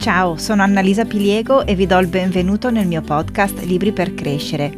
[0.00, 4.74] Ciao, sono Annalisa Piliego e vi do il benvenuto nel mio podcast Libri per crescere.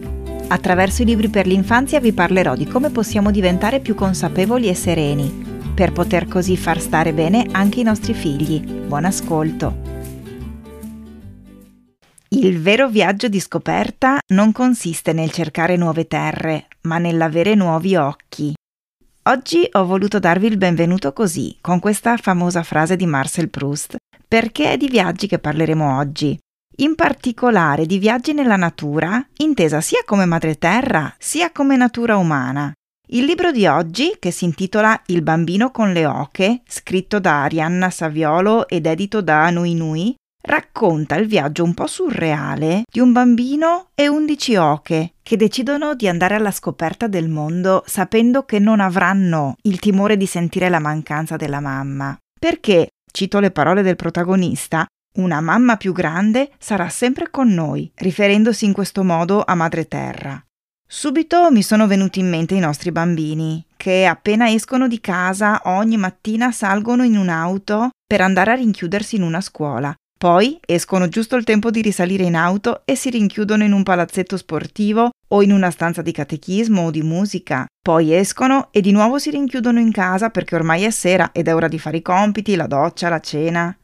[0.49, 5.71] Attraverso i libri per l'infanzia vi parlerò di come possiamo diventare più consapevoli e sereni,
[5.77, 8.65] per poter così far stare bene anche i nostri figli.
[8.65, 9.81] Buon ascolto!
[12.31, 18.55] Il vero viaggio di scoperta non consiste nel cercare nuove terre, ma nell'avere nuovi occhi.
[19.27, 23.95] Oggi ho voluto darvi il benvenuto così, con questa famosa frase di Marcel Proust,
[24.33, 26.39] perché è di viaggi che parleremo oggi.
[26.77, 32.73] In particolare di viaggi nella natura, intesa sia come madre terra, sia come natura umana.
[33.09, 37.91] Il libro di oggi, che si intitola Il bambino con le oche, scritto da Arianna
[37.91, 40.15] Saviolo ed edito da Nui Nui,
[40.45, 46.09] racconta il viaggio un po' surreale di un bambino e undici oche che decidono di
[46.09, 51.37] andare alla scoperta del mondo sapendo che non avranno il timore di sentire la mancanza
[51.37, 52.17] della mamma.
[52.41, 58.65] Perché, cito le parole del protagonista, una mamma più grande sarà sempre con noi, riferendosi
[58.65, 60.43] in questo modo a Madre Terra.
[60.87, 65.97] Subito mi sono venuti in mente i nostri bambini, che appena escono di casa ogni
[65.97, 71.43] mattina salgono in un'auto per andare a rinchiudersi in una scuola poi escono giusto il
[71.43, 75.71] tempo di risalire in auto e si rinchiudono in un palazzetto sportivo o in una
[75.71, 77.67] stanza di catechismo o di musica.
[77.81, 81.55] Poi escono e di nuovo si rinchiudono in casa perché ormai è sera ed è
[81.55, 83.77] ora di fare i compiti, la doccia, la cena.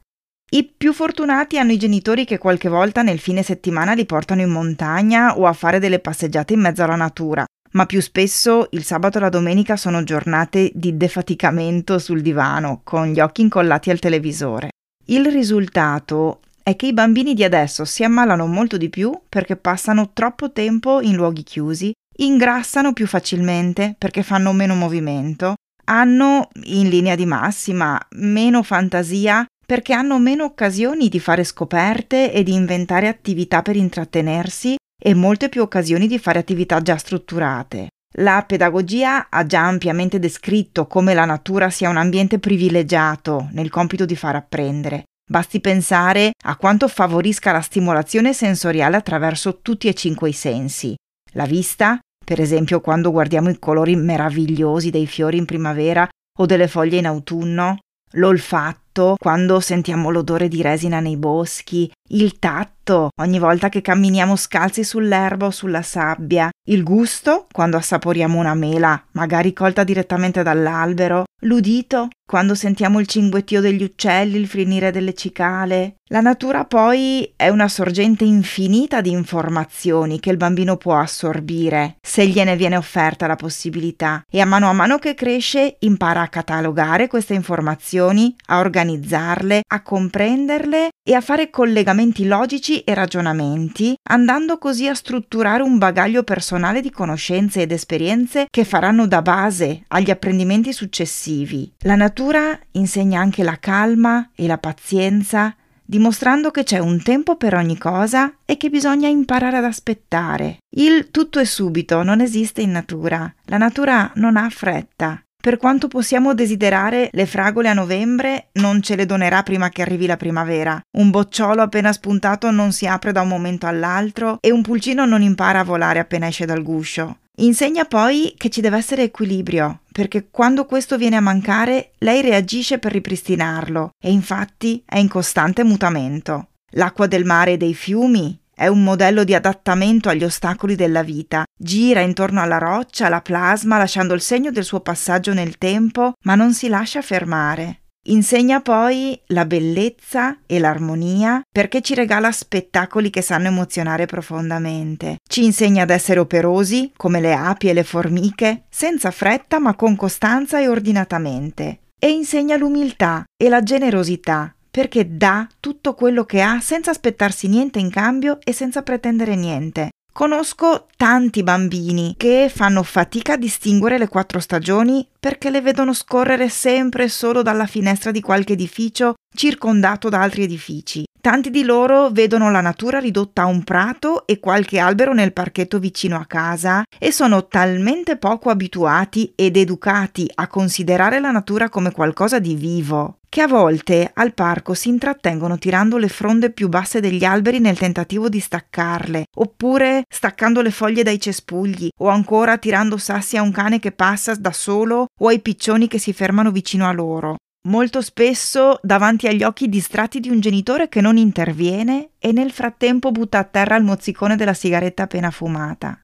[0.50, 4.48] I più fortunati hanno i genitori che qualche volta nel fine settimana li portano in
[4.48, 9.18] montagna o a fare delle passeggiate in mezzo alla natura, ma più spesso il sabato
[9.18, 14.70] e la domenica sono giornate di defaticamento sul divano, con gli occhi incollati al televisore.
[15.06, 20.10] Il risultato è che i bambini di adesso si ammalano molto di più perché passano
[20.12, 25.54] troppo tempo in luoghi chiusi, ingrassano più facilmente perché fanno meno movimento,
[25.86, 32.42] hanno, in linea di massima, meno fantasia perché hanno meno occasioni di fare scoperte e
[32.42, 37.88] di inventare attività per intrattenersi e molte più occasioni di fare attività già strutturate.
[38.18, 44.04] La pedagogia ha già ampiamente descritto come la natura sia un ambiente privilegiato nel compito
[44.04, 45.04] di far apprendere.
[45.30, 50.94] Basti pensare a quanto favorisca la stimolazione sensoriale attraverso tutti e cinque i sensi.
[51.32, 56.66] La vista, per esempio quando guardiamo i colori meravigliosi dei fiori in primavera o delle
[56.66, 57.76] foglie in autunno,
[58.12, 62.77] l'olfatto, quando sentiamo l'odore di resina nei boschi, il tatto,
[63.20, 69.02] ogni volta che camminiamo scalzi sull'erba o sulla sabbia, il gusto, quando assaporiamo una mela,
[69.12, 75.94] magari colta direttamente dall'albero, l'udito, quando sentiamo il cinguettio degli uccelli, il finire delle cicale.
[76.10, 82.26] La natura poi è una sorgente infinita di informazioni che il bambino può assorbire se
[82.26, 87.08] gliene viene offerta la possibilità e a mano a mano che cresce impara a catalogare
[87.08, 94.88] queste informazioni, a organizzarle, a comprenderle e a fare collegamenti logici e ragionamenti, andando così
[94.88, 100.72] a strutturare un bagaglio personale di conoscenze ed esperienze che faranno da base agli apprendimenti
[100.72, 101.72] successivi.
[101.80, 107.54] La natura insegna anche la calma e la pazienza, dimostrando che c'è un tempo per
[107.54, 110.58] ogni cosa e che bisogna imparare ad aspettare.
[110.76, 113.32] Il tutto è subito non esiste in natura.
[113.44, 115.22] La natura non ha fretta.
[115.48, 120.04] Per quanto possiamo desiderare le fragole a novembre, non ce le donerà prima che arrivi
[120.04, 120.78] la primavera.
[120.98, 125.22] Un bocciolo appena spuntato non si apre da un momento all'altro e un pulcino non
[125.22, 127.20] impara a volare appena esce dal guscio.
[127.36, 132.78] Insegna poi che ci deve essere equilibrio, perché quando questo viene a mancare, lei reagisce
[132.78, 136.48] per ripristinarlo e infatti è in costante mutamento.
[136.72, 141.44] L'acqua del mare e dei fiumi è un modello di adattamento agli ostacoli della vita.
[141.56, 146.34] Gira intorno alla roccia, la plasma, lasciando il segno del suo passaggio nel tempo, ma
[146.34, 147.82] non si lascia fermare.
[148.08, 155.18] Insegna poi la bellezza e l'armonia perché ci regala spettacoli che sanno emozionare profondamente.
[155.28, 159.94] Ci insegna ad essere operosi, come le api e le formiche, senza fretta ma con
[159.94, 161.78] costanza e ordinatamente.
[161.96, 167.80] E insegna l'umiltà e la generosità perché dà tutto quello che ha senza aspettarsi niente
[167.80, 169.88] in cambio e senza pretendere niente.
[170.12, 176.48] Conosco tanti bambini che fanno fatica a distinguere le quattro stagioni perché le vedono scorrere
[176.48, 181.02] sempre solo dalla finestra di qualche edificio circondato da altri edifici.
[181.20, 185.80] Tanti di loro vedono la natura ridotta a un prato e qualche albero nel parchetto
[185.80, 191.90] vicino a casa e sono talmente poco abituati ed educati a considerare la natura come
[191.90, 197.00] qualcosa di vivo che a volte al parco si intrattengono tirando le fronde più basse
[197.00, 202.96] degli alberi nel tentativo di staccarle, oppure staccando le foglie dai cespugli, o ancora tirando
[202.96, 206.88] sassi a un cane che passa da solo o ai piccioni che si fermano vicino
[206.88, 207.36] a loro.
[207.68, 213.12] molto spesso davanti agli occhi distratti di un genitore che non interviene e nel frattempo
[213.12, 216.00] butta a terra il mozzicone della sigaretta appena fumata.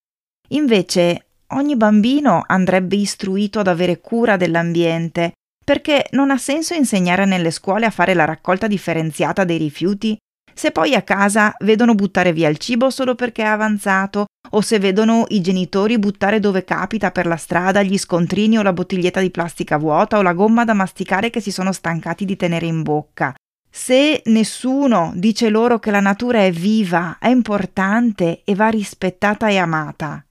[0.49, 5.33] Invece, ogni bambino andrebbe istruito ad avere cura dell'ambiente,
[5.65, 10.17] perché non ha senso insegnare nelle scuole a fare la raccolta differenziata dei rifiuti
[10.55, 14.79] se poi a casa vedono buttare via il cibo solo perché è avanzato, o se
[14.79, 19.31] vedono i genitori buttare dove capita per la strada gli scontrini o la bottiglietta di
[19.31, 23.35] plastica vuota o la gomma da masticare che si sono stancati di tenere in bocca.
[23.69, 29.59] Se nessuno dice loro che la natura è viva, è importante e va rispettata e
[29.59, 30.25] amata.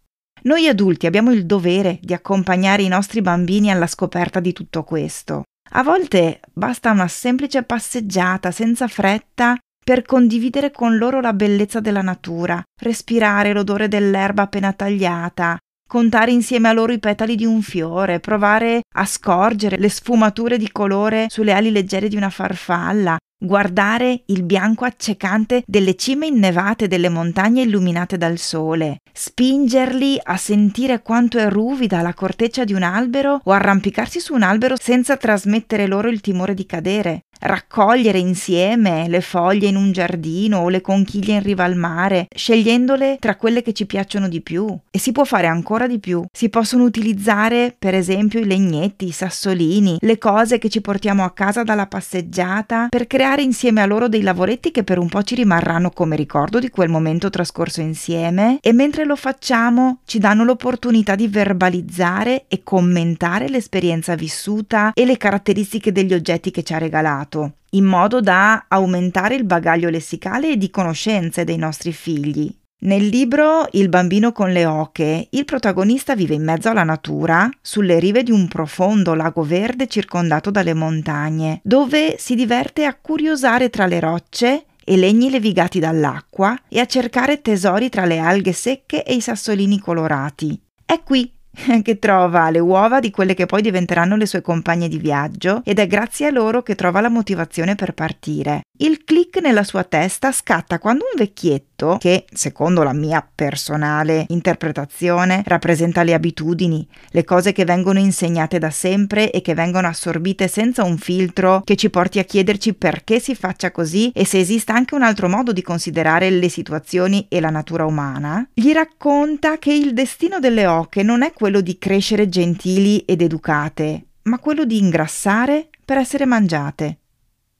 [0.45, 5.43] Noi adulti abbiamo il dovere di accompagnare i nostri bambini alla scoperta di tutto questo.
[5.75, 12.01] A volte basta una semplice passeggiata senza fretta per condividere con loro la bellezza della
[12.01, 15.57] natura, respirare l'odore dell'erba appena tagliata,
[15.87, 20.71] contare insieme a loro i petali di un fiore, provare a scorgere le sfumature di
[20.71, 27.09] colore sulle ali leggere di una farfalla, guardare il bianco accecante delle cime innevate delle
[27.09, 33.41] montagne illuminate dal sole, spingerli a sentire quanto è ruvida la corteccia di un albero
[33.43, 39.21] o arrampicarsi su un albero senza trasmettere loro il timore di cadere, raccogliere insieme le
[39.21, 43.73] foglie in un giardino o le conchiglie in riva al mare, scegliendole tra quelle che
[43.73, 44.77] ci piacciono di più.
[44.89, 46.23] E si può fare ancora di più.
[46.31, 51.31] Si possono utilizzare, per esempio, i legnetti, i sassolini, le cose che ci portiamo a
[51.31, 55.35] casa dalla passeggiata per creare insieme a loro dei lavoretti che per un po' ci
[55.35, 61.15] rimarranno come ricordo di quel momento trascorso insieme e mentre lo facciamo ci danno l'opportunità
[61.15, 67.32] di verbalizzare e commentare l'esperienza vissuta e le caratteristiche degli oggetti che ci ha regalato
[67.71, 72.53] in modo da aumentare il bagaglio lessicale e di conoscenze dei nostri figli.
[72.83, 77.97] Nel libro Il bambino con le oche, il protagonista vive in mezzo alla natura, sulle
[77.97, 83.85] rive di un profondo lago verde circondato dalle montagne, dove si diverte a curiosare tra
[83.85, 89.13] le rocce e legni levigati dall'acqua e a cercare tesori tra le alghe secche e
[89.13, 90.59] i sassolini colorati.
[90.85, 91.31] È qui
[91.83, 95.79] che trova le uova di quelle che poi diventeranno le sue compagne di viaggio ed
[95.79, 98.61] è grazie a loro che trova la motivazione per partire.
[98.77, 105.43] Il click nella sua testa scatta quando un vecchietto, che secondo la mia personale interpretazione
[105.45, 110.83] rappresenta le abitudini, le cose che vengono insegnate da sempre e che vengono assorbite senza
[110.83, 114.95] un filtro che ci porti a chiederci perché si faccia così e se esista anche
[114.95, 119.93] un altro modo di considerare le situazioni e la natura umana, gli racconta che il
[119.93, 125.69] destino delle oche non è quello di crescere gentili ed educate, ma quello di ingrassare
[125.85, 126.97] per essere mangiate.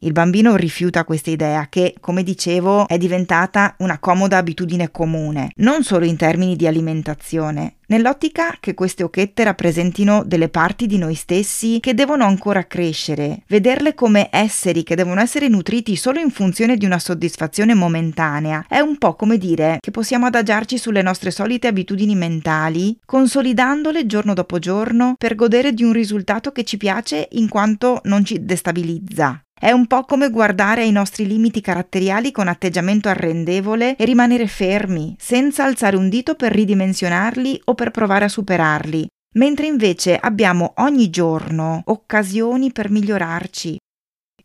[0.04, 5.84] Il bambino rifiuta questa idea che, come dicevo, è diventata una comoda abitudine comune, non
[5.84, 11.80] solo in termini di alimentazione, nell'ottica che queste occhette rappresentino delle parti di noi stessi
[11.80, 16.86] che devono ancora crescere, vederle come esseri che devono essere nutriti solo in funzione di
[16.86, 22.14] una soddisfazione momentanea, è un po' come dire che possiamo adagiarci sulle nostre solite abitudini
[22.14, 28.02] mentali, consolidandole giorno dopo giorno per godere di un risultato che ci piace in quanto
[28.04, 29.42] non ci destabilizza.
[29.60, 35.16] È un po' come guardare ai nostri limiti caratteriali con atteggiamento arrendevole e rimanere fermi,
[35.18, 41.10] senza alzare un dito per ridimensionarli o per provare a superarli, mentre invece abbiamo ogni
[41.10, 43.78] giorno occasioni per migliorarci,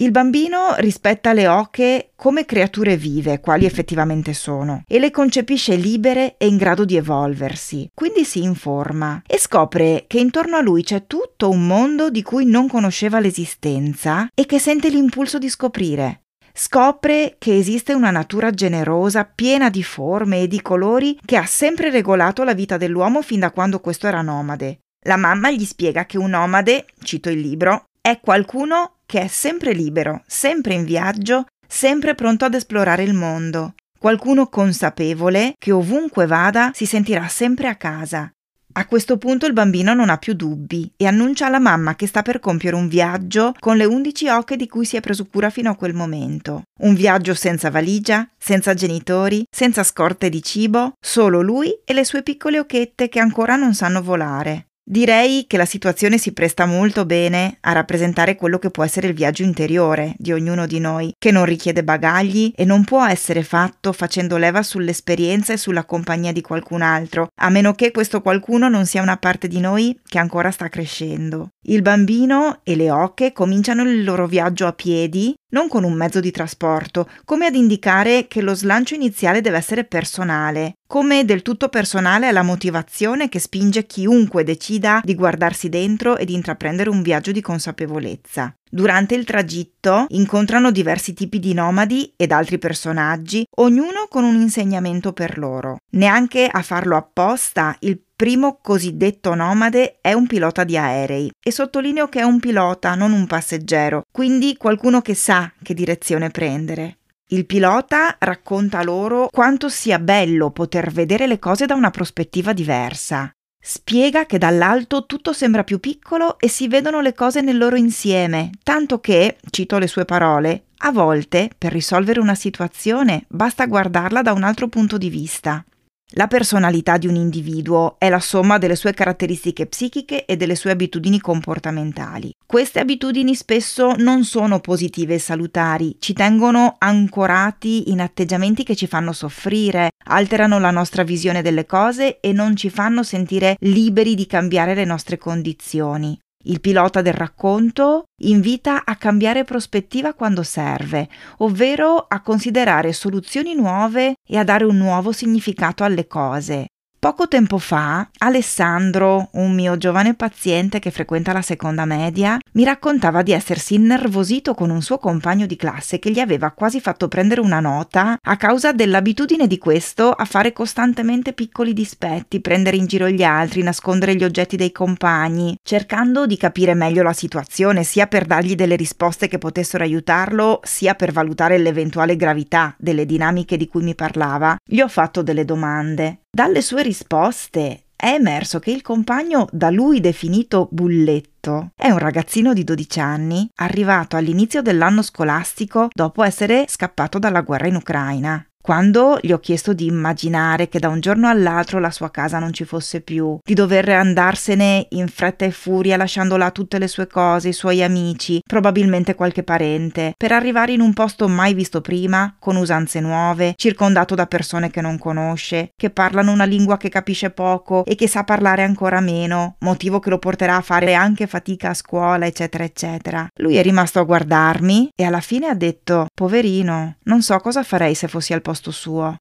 [0.01, 6.37] il bambino rispetta le oche come creature vive, quali effettivamente sono, e le concepisce libere
[6.39, 7.91] e in grado di evolversi.
[7.93, 12.47] Quindi si informa e scopre che intorno a lui c'è tutto un mondo di cui
[12.47, 16.21] non conosceva l'esistenza e che sente l'impulso di scoprire.
[16.53, 21.91] Scopre che esiste una natura generosa, piena di forme e di colori che ha sempre
[21.91, 24.79] regolato la vita dell'uomo fin da quando questo era nomade.
[25.07, 29.73] La mamma gli spiega che un nomade, cito il libro, è qualcuno che è sempre
[29.73, 33.75] libero, sempre in viaggio, sempre pronto ad esplorare il mondo.
[33.99, 38.31] Qualcuno consapevole che ovunque vada si sentirà sempre a casa.
[38.73, 42.23] A questo punto il bambino non ha più dubbi e annuncia alla mamma che sta
[42.23, 45.69] per compiere un viaggio con le undici oche di cui si è preso cura fino
[45.69, 46.63] a quel momento.
[46.81, 52.23] Un viaggio senza valigia, senza genitori, senza scorte di cibo, solo lui e le sue
[52.23, 54.68] piccole occhette che ancora non sanno volare.
[54.91, 59.13] Direi che la situazione si presta molto bene a rappresentare quello che può essere il
[59.13, 63.93] viaggio interiore di ognuno di noi, che non richiede bagagli e non può essere fatto
[63.93, 68.87] facendo leva sull'esperienza e sulla compagnia di qualcun altro, a meno che questo qualcuno non
[68.87, 71.51] sia una parte di noi che ancora sta crescendo.
[71.67, 76.21] Il bambino e le oche cominciano il loro viaggio a piedi non con un mezzo
[76.21, 81.69] di trasporto, come ad indicare che lo slancio iniziale deve essere personale, come del tutto
[81.69, 87.03] personale è la motivazione che spinge chiunque decida di guardarsi dentro e di intraprendere un
[87.03, 88.55] viaggio di consapevolezza.
[88.71, 95.13] Durante il tragitto incontrano diversi tipi di nomadi ed altri personaggi, ognuno con un insegnamento
[95.13, 95.79] per loro.
[95.93, 102.09] Neanche a farlo apposta, il primo cosiddetto nomade è un pilota di aerei e sottolineo
[102.09, 106.99] che è un pilota, non un passeggero, quindi qualcuno che sa che direzione prendere.
[107.29, 113.31] Il pilota racconta loro quanto sia bello poter vedere le cose da una prospettiva diversa.
[113.57, 118.51] Spiega che dall'alto tutto sembra più piccolo e si vedono le cose nel loro insieme,
[118.65, 124.33] tanto che, cito le sue parole, a volte, per risolvere una situazione, basta guardarla da
[124.33, 125.65] un altro punto di vista.
[126.13, 130.71] La personalità di un individuo è la somma delle sue caratteristiche psichiche e delle sue
[130.71, 132.33] abitudini comportamentali.
[132.47, 138.87] Queste abitudini spesso non sono positive e salutari, ci tengono ancorati in atteggiamenti che ci
[138.87, 144.27] fanno soffrire, alterano la nostra visione delle cose e non ci fanno sentire liberi di
[144.27, 146.19] cambiare le nostre condizioni.
[146.45, 154.15] Il pilota del racconto invita a cambiare prospettiva quando serve, ovvero a considerare soluzioni nuove
[154.27, 156.69] e a dare un nuovo significato alle cose.
[157.01, 163.23] Poco tempo fa, Alessandro, un mio giovane paziente che frequenta la seconda media, mi raccontava
[163.23, 167.41] di essersi innervosito con un suo compagno di classe che gli aveva quasi fatto prendere
[167.41, 173.09] una nota a causa dell'abitudine di questo a fare costantemente piccoli dispetti, prendere in giro
[173.09, 178.27] gli altri, nascondere gli oggetti dei compagni, cercando di capire meglio la situazione sia per
[178.27, 183.85] dargli delle risposte che potessero aiutarlo, sia per valutare l'eventuale gravità delle dinamiche di cui
[183.85, 184.57] mi parlava.
[184.65, 186.23] Gli ho fatto delle domande.
[186.31, 192.53] Dalle sue risposte è emerso che il compagno da lui definito bulletto è un ragazzino
[192.53, 198.47] di 12 anni arrivato all'inizio dell'anno scolastico dopo essere scappato dalla guerra in Ucraina.
[198.69, 202.53] Quando gli ho chiesto di immaginare che da un giorno all'altro la sua casa non
[202.53, 207.07] ci fosse più, di dover andarsene in fretta e furia lasciando là tutte le sue
[207.07, 212.37] cose, i suoi amici, probabilmente qualche parente, per arrivare in un posto mai visto prima,
[212.39, 217.31] con usanze nuove, circondato da persone che non conosce, che parlano una lingua che capisce
[217.31, 221.71] poco e che sa parlare ancora meno, motivo che lo porterà a fare anche fatica
[221.71, 223.27] a scuola, eccetera, eccetera.
[223.37, 227.95] Lui è rimasto a guardarmi e alla fine ha detto: Poverino, non so cosa farei
[227.95, 229.17] se fossi al posto posto suo.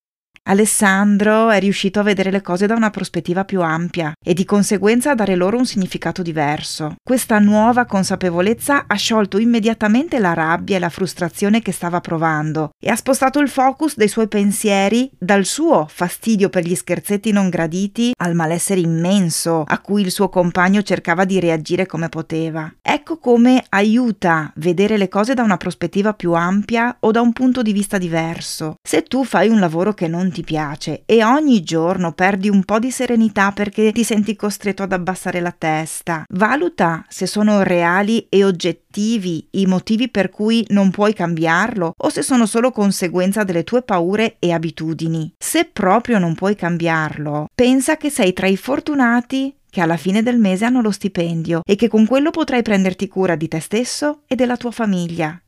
[0.50, 5.12] Alessandro è riuscito a vedere le cose da una prospettiva più ampia e di conseguenza
[5.12, 6.96] a dare loro un significato diverso.
[7.04, 12.90] Questa nuova consapevolezza ha sciolto immediatamente la rabbia e la frustrazione che stava provando e
[12.90, 18.14] ha spostato il focus dei suoi pensieri dal suo fastidio per gli scherzetti non graditi
[18.18, 22.74] al malessere immenso a cui il suo compagno cercava di reagire come poteva.
[22.82, 27.62] Ecco come aiuta vedere le cose da una prospettiva più ampia o da un punto
[27.62, 28.76] di vista diverso.
[28.82, 32.64] Se tu fai un lavoro che non ti ti piace e ogni giorno perdi un
[32.64, 36.26] po' di serenità perché ti senti costretto ad abbassare la testa.
[36.30, 42.22] Valuta se sono reali e oggettivi i motivi per cui non puoi cambiarlo o se
[42.22, 45.34] sono solo conseguenza delle tue paure e abitudini.
[45.40, 50.38] Se proprio non puoi cambiarlo, pensa che sei tra i fortunati che alla fine del
[50.38, 54.36] mese hanno lo stipendio e che con quello potrai prenderti cura di te stesso e
[54.36, 55.40] della tua famiglia.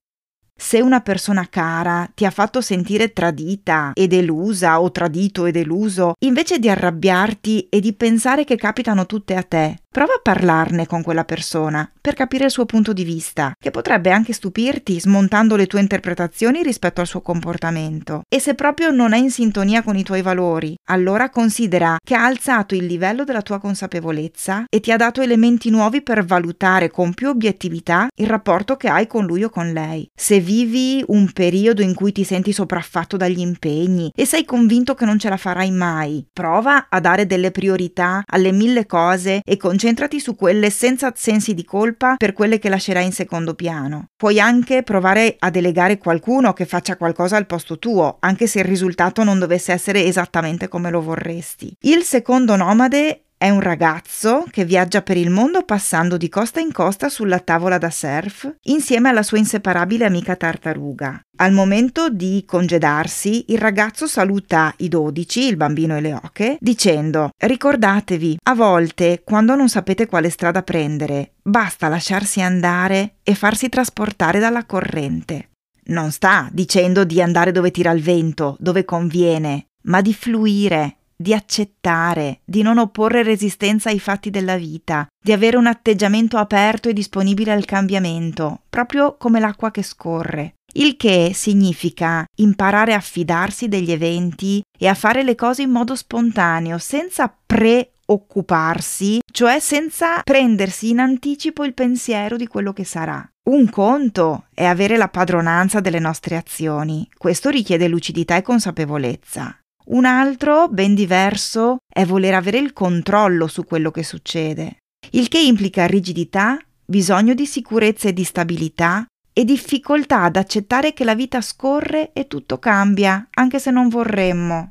[0.62, 6.16] Se una persona cara ti ha fatto sentire tradita e delusa o tradito e deluso,
[6.20, 11.02] invece di arrabbiarti e di pensare che capitano tutte a te, Prova a parlarne con
[11.02, 15.66] quella persona per capire il suo punto di vista, che potrebbe anche stupirti smontando le
[15.66, 18.22] tue interpretazioni rispetto al suo comportamento.
[18.30, 22.24] E se proprio non è in sintonia con i tuoi valori, allora considera che ha
[22.24, 27.16] alzato il livello della tua consapevolezza e ti ha dato elementi nuovi per valutare con
[27.16, 30.08] più obiettività il rapporto che hai con lui o con lei.
[30.16, 35.06] Se vivi un periodo in cui ti senti sopraffatto dagli impegni e sei convinto che
[35.06, 39.70] non ce la farai mai, prova a dare delle priorità alle mille cose e con
[39.70, 44.08] concentrati su quelle senza sensi di colpa per quelle che lascerai in secondo piano.
[44.18, 48.66] Puoi anche provare a delegare qualcuno che faccia qualcosa al posto tuo, anche se il
[48.66, 51.72] risultato non dovesse essere esattamente come lo vorresti.
[51.82, 56.74] Il secondo nomade è un ragazzo che viaggia per il mondo passando di costa in
[56.74, 61.22] costa sulla tavola da surf insieme alla sua inseparabile amica tartaruga.
[61.38, 67.30] Al momento di congedarsi, il ragazzo saluta i dodici, il bambino e le oche, dicendo
[67.38, 74.40] Ricordatevi, a volte, quando non sapete quale strada prendere, basta lasciarsi andare e farsi trasportare
[74.40, 75.52] dalla corrente.
[75.86, 81.34] Non sta dicendo di andare dove tira il vento, dove conviene, ma di fluire, di
[81.34, 86.94] accettare, di non opporre resistenza ai fatti della vita, di avere un atteggiamento aperto e
[86.94, 90.54] disponibile al cambiamento, proprio come l'acqua che scorre.
[90.74, 95.96] il che significa imparare a fidarsi degli eventi e a fare le cose in modo
[95.96, 103.28] spontaneo, senza preoccuparsi, cioè senza prendersi in anticipo il pensiero di quello che sarà.
[103.50, 109.60] Un conto è avere la padronanza delle nostre azioni, questo richiede lucidità e consapevolezza.
[109.92, 114.78] Un altro, ben diverso, è voler avere il controllo su quello che succede,
[115.12, 121.04] il che implica rigidità, bisogno di sicurezza e di stabilità e difficoltà ad accettare che
[121.04, 124.70] la vita scorre e tutto cambia, anche se non vorremmo.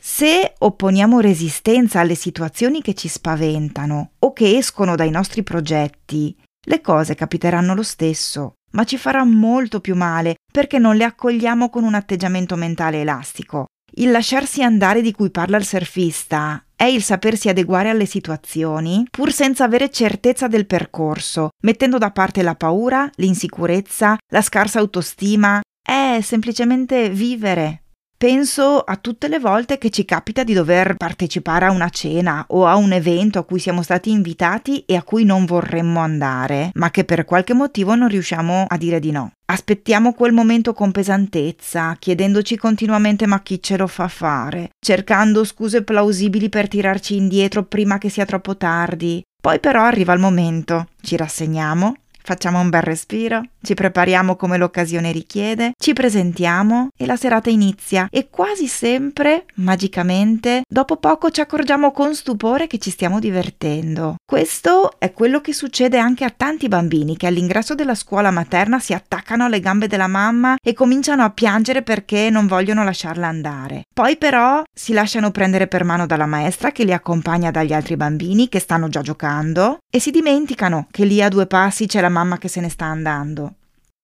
[0.00, 6.80] Se opponiamo resistenza alle situazioni che ci spaventano o che escono dai nostri progetti, le
[6.82, 11.84] cose capiteranno lo stesso, ma ci farà molto più male perché non le accogliamo con
[11.84, 13.64] un atteggiamento mentale elastico.
[13.92, 19.32] Il lasciarsi andare di cui parla il surfista è il sapersi adeguare alle situazioni pur
[19.32, 25.60] senza avere certezza del percorso, mettendo da parte la paura, l'insicurezza, la scarsa autostima.
[25.82, 27.82] È semplicemente vivere,
[28.18, 32.66] Penso a tutte le volte che ci capita di dover partecipare a una cena o
[32.66, 36.90] a un evento a cui siamo stati invitati e a cui non vorremmo andare, ma
[36.90, 39.30] che per qualche motivo non riusciamo a dire di no.
[39.50, 45.82] Aspettiamo quel momento con pesantezza, chiedendoci continuamente ma chi ce lo fa fare, cercando scuse
[45.82, 49.22] plausibili per tirarci indietro prima che sia troppo tardi.
[49.40, 51.94] Poi però arriva il momento, ci rassegniamo
[52.28, 58.08] Facciamo un bel respiro, ci prepariamo come l'occasione richiede, ci presentiamo e la serata inizia
[58.10, 64.16] e quasi sempre, magicamente, dopo poco ci accorgiamo con stupore che ci stiamo divertendo.
[64.24, 68.94] Questo è quello che succede anche a tanti bambini che all'ingresso della scuola materna si
[68.94, 73.82] attaccano alle gambe della mamma e cominciano a piangere perché non vogliono lasciarla andare.
[73.92, 78.48] Poi però si lasciano prendere per mano dalla maestra che li accompagna dagli altri bambini
[78.48, 82.38] che stanno già giocando e si dimenticano che lì a due passi c'è la mamma
[82.38, 83.54] che se ne sta andando.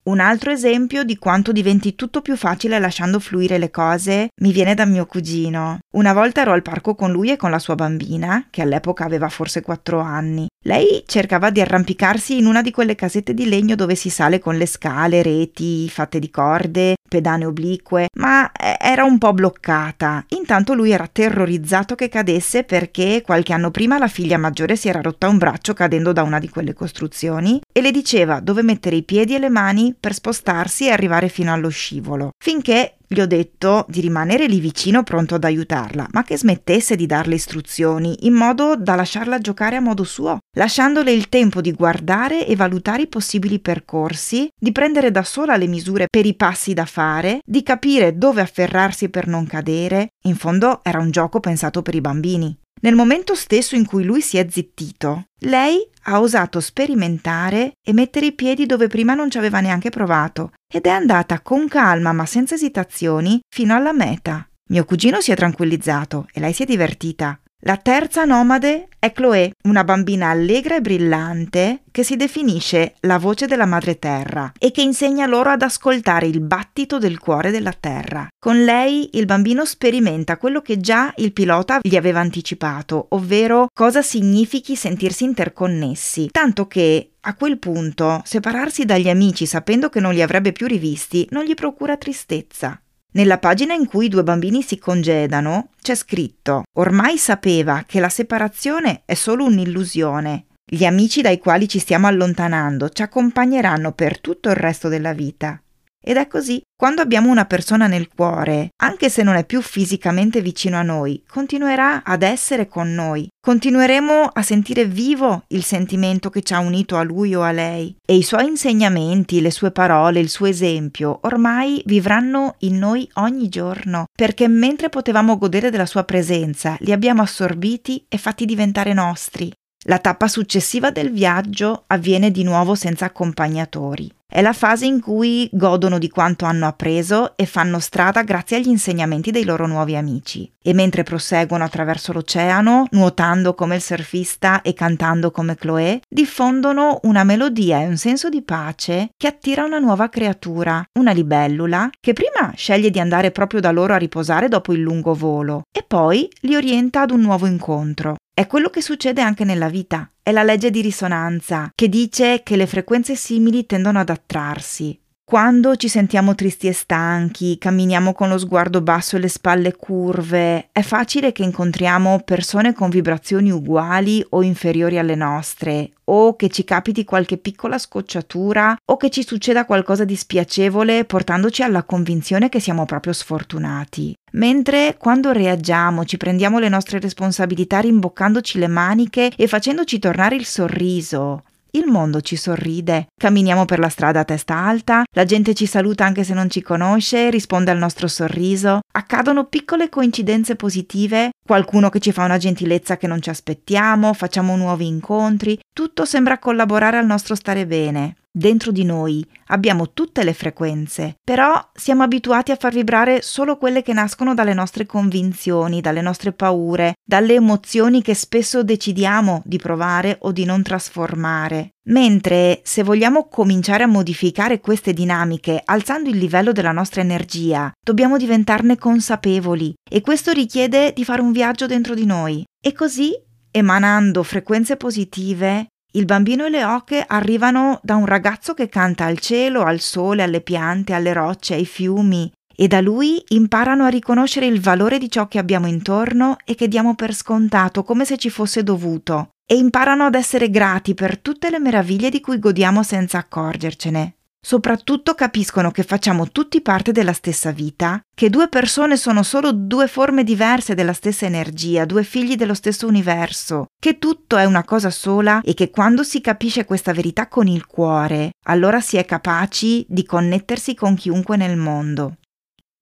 [0.06, 4.74] Un altro esempio di quanto diventi tutto più facile lasciando fluire le cose mi viene
[4.74, 5.78] da mio cugino.
[5.92, 9.30] Una volta ero al parco con lui e con la sua bambina, che all'epoca aveva
[9.30, 10.46] forse 4 anni.
[10.66, 14.56] Lei cercava di arrampicarsi in una di quelle casette di legno dove si sale con
[14.58, 20.24] le scale, reti fatte di corde, pedane oblique, ma eh, era un po' bloccata.
[20.30, 25.00] Intanto lui era terrorizzato che cadesse perché qualche anno prima la figlia maggiore si era
[25.00, 29.02] rotta un braccio cadendo da una di quelle costruzioni e le diceva dove mettere i
[29.02, 33.84] piedi e le mani per spostarsi e arrivare fino allo scivolo, finché gli ho detto
[33.88, 38.76] di rimanere lì vicino pronto ad aiutarla, ma che smettesse di darle istruzioni, in modo
[38.76, 43.60] da lasciarla giocare a modo suo, lasciandole il tempo di guardare e valutare i possibili
[43.60, 48.40] percorsi, di prendere da sola le misure per i passi da fare, di capire dove
[48.40, 50.08] afferrarsi per non cadere.
[50.22, 52.56] In fondo era un gioco pensato per i bambini.
[52.82, 58.26] Nel momento stesso in cui lui si è zittito, lei ha osato sperimentare e mettere
[58.26, 62.26] i piedi dove prima non ci aveva neanche provato ed è andata con calma ma
[62.26, 64.46] senza esitazioni fino alla meta.
[64.70, 67.38] Mio cugino si è tranquillizzato e lei si è divertita.
[67.66, 73.46] La terza nomade è Chloé, una bambina allegra e brillante che si definisce la voce
[73.46, 78.28] della madre terra e che insegna loro ad ascoltare il battito del cuore della terra.
[78.38, 84.02] Con lei il bambino sperimenta quello che già il pilota gli aveva anticipato, ovvero cosa
[84.02, 90.20] significhi sentirsi interconnessi, tanto che a quel punto separarsi dagli amici sapendo che non li
[90.20, 92.78] avrebbe più rivisti non gli procura tristezza.
[93.16, 98.08] Nella pagina in cui i due bambini si congedano c'è scritto Ormai sapeva che la
[98.08, 100.46] separazione è solo un'illusione.
[100.64, 105.62] Gli amici dai quali ci stiamo allontanando ci accompagneranno per tutto il resto della vita.
[106.06, 110.42] Ed è così, quando abbiamo una persona nel cuore, anche se non è più fisicamente
[110.42, 113.26] vicino a noi, continuerà ad essere con noi.
[113.40, 117.96] Continueremo a sentire vivo il sentimento che ci ha unito a lui o a lei
[118.04, 123.48] e i suoi insegnamenti, le sue parole, il suo esempio ormai vivranno in noi ogni
[123.48, 129.50] giorno, perché mentre potevamo godere della sua presenza, li abbiamo assorbiti e fatti diventare nostri.
[129.86, 134.10] La tappa successiva del viaggio avviene di nuovo senza accompagnatori.
[134.34, 138.66] È la fase in cui godono di quanto hanno appreso e fanno strada grazie agli
[138.66, 140.52] insegnamenti dei loro nuovi amici.
[140.60, 147.22] E mentre proseguono attraverso l'oceano, nuotando come il surfista e cantando come Chloé, diffondono una
[147.22, 152.52] melodia e un senso di pace che attira una nuova creatura, una libellula, che prima
[152.56, 156.56] sceglie di andare proprio da loro a riposare dopo il lungo volo e poi li
[156.56, 158.16] orienta ad un nuovo incontro.
[158.36, 160.10] È quello che succede anche nella vita.
[160.20, 165.00] È la legge di risonanza che dice che le frequenze simili tendono ad attrarsi.
[165.26, 170.68] Quando ci sentiamo tristi e stanchi, camminiamo con lo sguardo basso e le spalle curve,
[170.70, 176.62] è facile che incontriamo persone con vibrazioni uguali o inferiori alle nostre, o che ci
[176.64, 182.60] capiti qualche piccola scocciatura, o che ci succeda qualcosa di spiacevole portandoci alla convinzione che
[182.60, 184.14] siamo proprio sfortunati.
[184.32, 190.44] Mentre quando reagiamo, ci prendiamo le nostre responsabilità rimboccandoci le maniche e facendoci tornare il
[190.44, 193.06] sorriso, il mondo ci sorride.
[193.16, 196.62] Camminiamo per la strada a testa alta, la gente ci saluta anche se non ci
[196.62, 198.80] conosce, risponde al nostro sorriso.
[198.92, 204.56] Accadono piccole coincidenze positive, qualcuno che ci fa una gentilezza che non ci aspettiamo, facciamo
[204.56, 208.16] nuovi incontri, tutto sembra collaborare al nostro stare bene.
[208.36, 213.80] Dentro di noi abbiamo tutte le frequenze, però siamo abituati a far vibrare solo quelle
[213.80, 220.16] che nascono dalle nostre convinzioni, dalle nostre paure, dalle emozioni che spesso decidiamo di provare
[220.22, 221.74] o di non trasformare.
[221.84, 228.16] Mentre se vogliamo cominciare a modificare queste dinamiche alzando il livello della nostra energia, dobbiamo
[228.16, 232.44] diventarne consapevoli e questo richiede di fare un viaggio dentro di noi.
[232.60, 233.12] E così,
[233.52, 239.18] emanando frequenze positive, il bambino e le oche arrivano da un ragazzo che canta al
[239.18, 244.46] cielo, al sole, alle piante, alle rocce, ai fiumi, e da lui imparano a riconoscere
[244.46, 248.28] il valore di ciò che abbiamo intorno e che diamo per scontato come se ci
[248.28, 253.18] fosse dovuto, e imparano ad essere grati per tutte le meraviglie di cui godiamo senza
[253.18, 254.14] accorgercene.
[254.46, 259.88] Soprattutto capiscono che facciamo tutti parte della stessa vita, che due persone sono solo due
[259.88, 264.90] forme diverse della stessa energia, due figli dello stesso universo, che tutto è una cosa
[264.90, 269.86] sola e che quando si capisce questa verità con il cuore, allora si è capaci
[269.88, 272.16] di connettersi con chiunque nel mondo.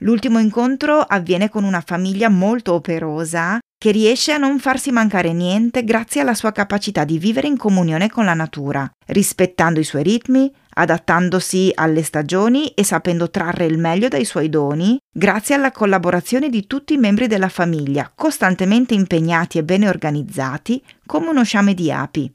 [0.03, 5.83] L'ultimo incontro avviene con una famiglia molto operosa che riesce a non farsi mancare niente
[5.83, 10.49] grazie alla sua capacità di vivere in comunione con la natura, rispettando i suoi ritmi,
[10.75, 16.69] adattandosi alle stagioni e sapendo trarre il meglio dai suoi doni, grazie alla collaborazione di
[16.69, 22.33] tutti i membri della famiglia, costantemente impegnati e bene organizzati, come uno sciame di api.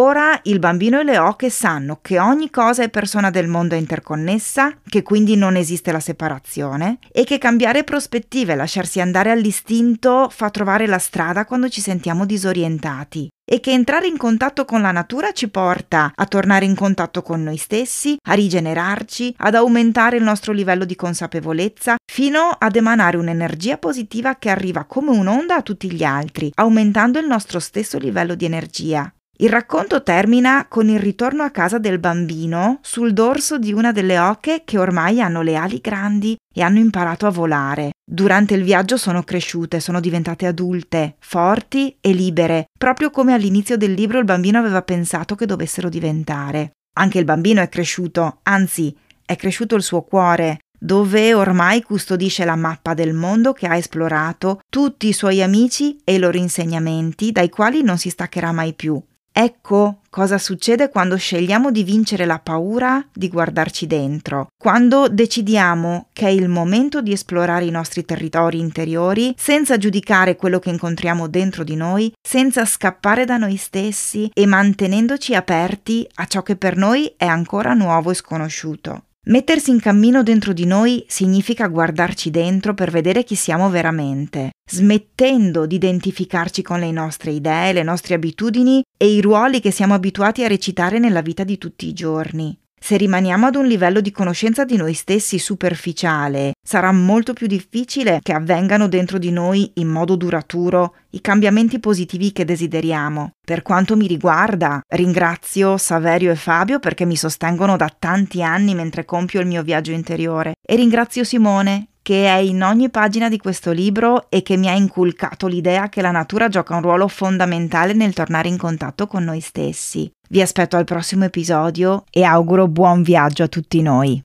[0.00, 3.78] Ora il bambino e le oche sanno che ogni cosa e persona del mondo è
[3.78, 10.28] interconnessa, che quindi non esiste la separazione e che cambiare prospettive e lasciarsi andare all'istinto
[10.30, 14.92] fa trovare la strada quando ci sentiamo disorientati e che entrare in contatto con la
[14.92, 20.22] natura ci porta a tornare in contatto con noi stessi, a rigenerarci, ad aumentare il
[20.22, 25.90] nostro livello di consapevolezza, fino ad emanare un'energia positiva che arriva come un'onda a tutti
[25.90, 29.12] gli altri, aumentando il nostro stesso livello di energia.
[29.40, 34.18] Il racconto termina con il ritorno a casa del bambino sul dorso di una delle
[34.18, 37.92] oche che ormai hanno le ali grandi e hanno imparato a volare.
[38.04, 43.92] Durante il viaggio sono cresciute, sono diventate adulte, forti e libere, proprio come all'inizio del
[43.92, 46.72] libro il bambino aveva pensato che dovessero diventare.
[46.96, 48.92] Anche il bambino è cresciuto, anzi
[49.24, 54.58] è cresciuto il suo cuore, dove ormai custodisce la mappa del mondo che ha esplorato,
[54.68, 59.00] tutti i suoi amici e i loro insegnamenti, dai quali non si staccherà mai più.
[59.40, 66.26] Ecco cosa succede quando scegliamo di vincere la paura di guardarci dentro, quando decidiamo che
[66.26, 71.62] è il momento di esplorare i nostri territori interiori senza giudicare quello che incontriamo dentro
[71.62, 77.14] di noi, senza scappare da noi stessi e mantenendoci aperti a ciò che per noi
[77.16, 79.04] è ancora nuovo e sconosciuto.
[79.26, 85.66] Mettersi in cammino dentro di noi significa guardarci dentro per vedere chi siamo veramente, smettendo
[85.66, 90.44] di identificarci con le nostre idee, le nostre abitudini e i ruoli che siamo abituati
[90.44, 92.58] a recitare nella vita di tutti i giorni.
[92.80, 98.20] Se rimaniamo ad un livello di conoscenza di noi stessi superficiale, sarà molto più difficile
[98.22, 103.32] che avvengano dentro di noi in modo duraturo i cambiamenti positivi che desideriamo.
[103.44, 109.04] Per quanto mi riguarda, ringrazio Saverio e Fabio perché mi sostengono da tanti anni mentre
[109.04, 113.70] compio il mio viaggio interiore e ringrazio Simone che è in ogni pagina di questo
[113.70, 118.14] libro e che mi ha inculcato l'idea che la natura gioca un ruolo fondamentale nel
[118.14, 120.10] tornare in contatto con noi stessi.
[120.30, 124.22] Vi aspetto al prossimo episodio e auguro buon viaggio a tutti noi.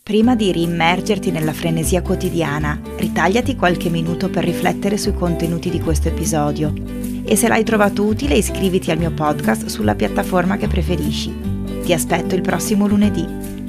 [0.00, 6.06] Prima di riimmergerti nella frenesia quotidiana, ritagliati qualche minuto per riflettere sui contenuti di questo
[6.06, 6.72] episodio
[7.24, 11.34] e se l'hai trovato utile iscriviti al mio podcast sulla piattaforma che preferisci.
[11.82, 13.59] Ti aspetto il prossimo lunedì.